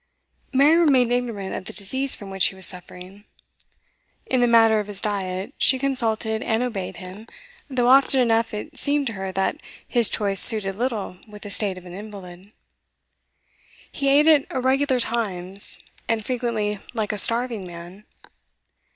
[0.51, 3.23] Mary remained ignorant of the disease from which he was suffering;
[4.25, 7.27] in the matter of his diet, she consulted and obeyed him,
[7.69, 11.77] though often enough it seemed to her that his choice suited little with the state
[11.77, 12.51] of an invalid.
[13.91, 18.05] He ate at irregular times, and frequently like a starving man.